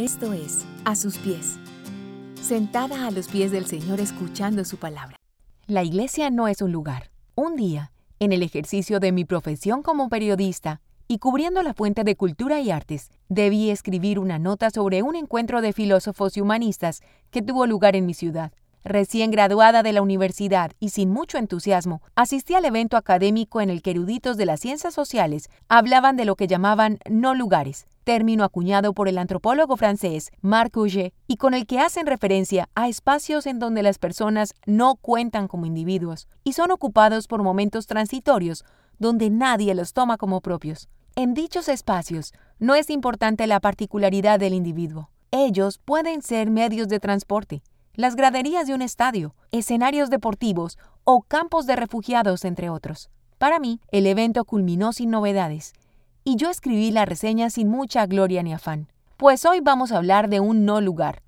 [0.00, 1.58] Esto es, a sus pies.
[2.40, 5.18] Sentada a los pies del Señor escuchando su palabra.
[5.66, 7.10] La iglesia no es un lugar.
[7.34, 12.16] Un día, en el ejercicio de mi profesión como periodista y cubriendo la fuente de
[12.16, 17.42] cultura y artes, debí escribir una nota sobre un encuentro de filósofos y humanistas que
[17.42, 18.52] tuvo lugar en mi ciudad.
[18.82, 23.82] Recién graduada de la universidad y sin mucho entusiasmo, asistí al evento académico en el
[23.82, 28.94] que eruditos de las ciencias sociales hablaban de lo que llamaban no lugares, término acuñado
[28.94, 33.58] por el antropólogo francés Marc Auger y con el que hacen referencia a espacios en
[33.58, 38.64] donde las personas no cuentan como individuos y son ocupados por momentos transitorios
[38.98, 40.88] donde nadie los toma como propios.
[41.16, 45.10] En dichos espacios no es importante la particularidad del individuo.
[45.32, 47.62] Ellos pueden ser medios de transporte,
[47.94, 53.10] las graderías de un estadio, escenarios deportivos o campos de refugiados, entre otros.
[53.38, 55.72] Para mí, el evento culminó sin novedades,
[56.24, 60.28] y yo escribí la reseña sin mucha gloria ni afán, pues hoy vamos a hablar
[60.28, 61.22] de un no lugar,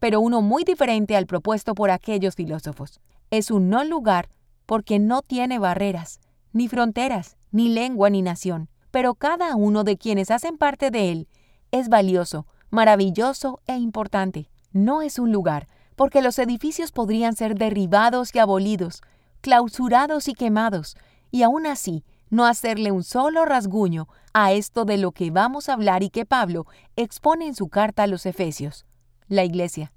[0.00, 3.00] pero uno muy diferente al propuesto por aquellos filósofos.
[3.30, 4.28] Es un no lugar
[4.66, 6.20] porque no tiene barreras,
[6.52, 11.28] ni fronteras, ni lengua, ni nación, pero cada uno de quienes hacen parte de él
[11.70, 14.48] es valioso, maravilloso e importante.
[14.72, 19.02] No es un lugar, porque los edificios podrían ser derribados y abolidos,
[19.40, 20.96] clausurados y quemados,
[21.30, 25.72] y aún así no hacerle un solo rasguño a esto de lo que vamos a
[25.72, 28.84] hablar y que Pablo expone en su carta a los Efesios,
[29.28, 29.92] la Iglesia.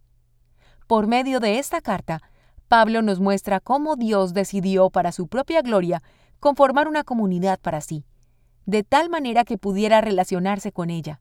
[0.88, 2.22] Por medio de esta carta,
[2.67, 6.02] Pablo nos muestra cómo Dios decidió para su propia gloria
[6.39, 8.05] conformar una comunidad para sí,
[8.66, 11.20] de tal manera que pudiera relacionarse con ella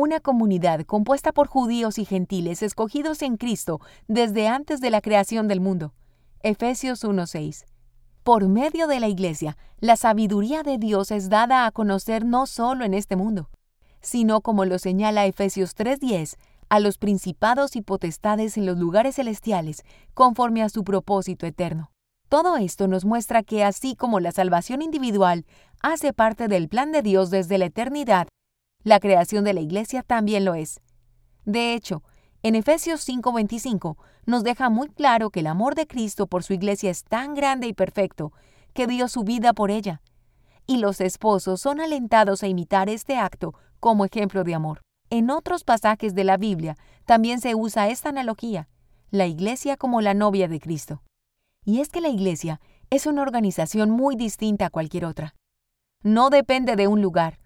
[0.00, 5.46] una comunidad compuesta por judíos y gentiles escogidos en Cristo desde antes de la creación
[5.46, 5.92] del mundo.
[6.42, 7.66] Efesios 1:6.
[8.22, 12.84] Por medio de la Iglesia, la sabiduría de Dios es dada a conocer no solo
[12.84, 13.50] en este mundo,
[14.00, 16.38] sino como lo señala Efesios 3:10,
[16.70, 21.90] a los principados y potestades en los lugares celestiales, conforme a su propósito eterno.
[22.30, 25.44] Todo esto nos muestra que así como la salvación individual
[25.82, 28.28] hace parte del plan de Dios desde la eternidad,
[28.82, 30.80] la creación de la Iglesia también lo es.
[31.44, 32.02] De hecho,
[32.42, 33.96] en Efesios 5:25
[34.26, 37.66] nos deja muy claro que el amor de Cristo por su Iglesia es tan grande
[37.66, 38.32] y perfecto
[38.72, 40.00] que dio su vida por ella.
[40.66, 44.80] Y los esposos son alentados a imitar este acto como ejemplo de amor.
[45.10, 48.68] En otros pasajes de la Biblia también se usa esta analogía,
[49.10, 51.02] la Iglesia como la novia de Cristo.
[51.64, 52.60] Y es que la Iglesia
[52.90, 55.34] es una organización muy distinta a cualquier otra.
[56.02, 57.38] No depende de un lugar,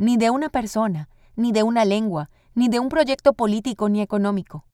[0.00, 4.64] ni de una persona, ni de una lengua, ni de un proyecto político ni económico.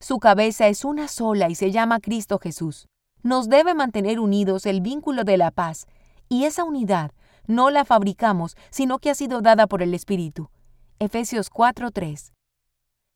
[0.00, 2.86] Su cabeza es una sola y se llama Cristo Jesús.
[3.24, 5.88] Nos debe mantener unidos el vínculo de la paz,
[6.28, 7.10] y esa unidad
[7.48, 10.50] no la fabricamos, sino que ha sido dada por el Espíritu.
[11.00, 12.32] Efesios 4:3.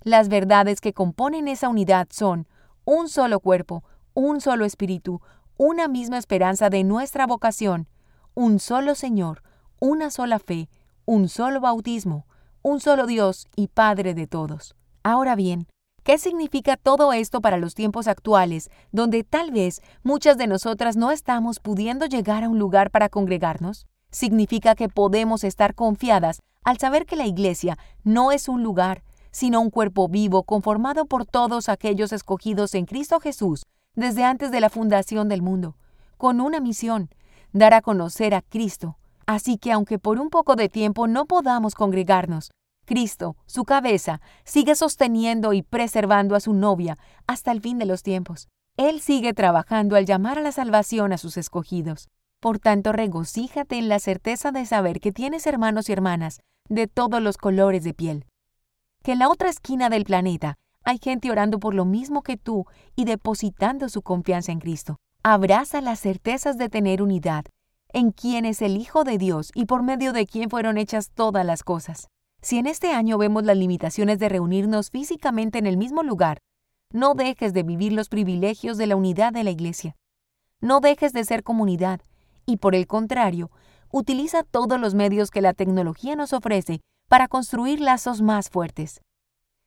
[0.03, 2.49] Las verdades que componen esa unidad son
[2.85, 5.21] un solo cuerpo, un solo espíritu,
[5.57, 7.87] una misma esperanza de nuestra vocación,
[8.35, 9.45] un solo Señor,
[9.79, 10.69] una sola fe,
[11.07, 12.27] un solo bautismo,
[12.63, 14.75] un solo Dios y Padre de todos.
[15.03, 15.67] Ahora bien,
[16.03, 21.11] ¿qué significa todo esto para los tiempos actuales, donde tal vez muchas de nosotras no
[21.11, 23.87] estamos pudiendo llegar a un lugar para congregarnos?
[24.11, 29.61] Significa que podemos estar confiadas al saber que la iglesia no es un lugar, sino
[29.61, 33.65] un cuerpo vivo conformado por todos aquellos escogidos en Cristo Jesús
[33.95, 35.77] desde antes de la fundación del mundo,
[36.17, 37.11] con una misión,
[37.53, 38.97] dar a conocer a Cristo,
[39.27, 42.51] Así que aunque por un poco de tiempo no podamos congregarnos,
[42.85, 48.03] Cristo, su cabeza, sigue sosteniendo y preservando a su novia hasta el fin de los
[48.03, 48.49] tiempos.
[48.77, 52.09] Él sigue trabajando al llamar a la salvación a sus escogidos.
[52.41, 57.23] Por tanto, regocíjate en la certeza de saber que tienes hermanos y hermanas de todos
[57.23, 58.27] los colores de piel.
[59.03, 62.67] Que en la otra esquina del planeta hay gente orando por lo mismo que tú
[62.95, 64.97] y depositando su confianza en Cristo.
[65.23, 67.47] Abraza las certezas de tener unidad
[67.95, 71.47] en quien es el Hijo de Dios y por medio de quien fueron hechas todas
[71.47, 72.09] las cosas.
[72.43, 76.39] Si en este año vemos las limitaciones de reunirnos físicamente en el mismo lugar,
[76.93, 79.97] no dejes de vivir los privilegios de la unidad de la Iglesia.
[80.61, 82.01] No dejes de ser comunidad
[82.47, 83.53] y, por el contrario,
[83.93, 89.03] utiliza todos los medios que la tecnología nos ofrece para construir lazos más fuertes.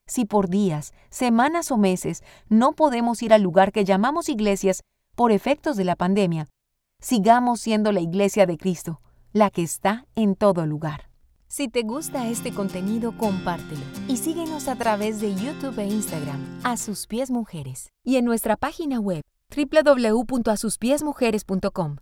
[0.05, 4.81] Si por días, semanas o meses no podemos ir al lugar que llamamos iglesias
[5.15, 6.49] por efectos de la pandemia,
[6.99, 9.01] sigamos siendo la iglesia de Cristo,
[9.33, 11.09] la que está en todo lugar.
[11.47, 16.77] Si te gusta este contenido, compártelo y síguenos a través de YouTube e Instagram, A
[16.77, 19.23] Sus Pies Mujeres, y en nuestra página web
[19.55, 21.97] www.asuspiesmujeres.com.